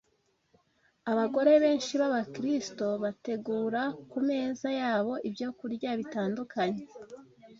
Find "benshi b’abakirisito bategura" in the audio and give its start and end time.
1.63-3.81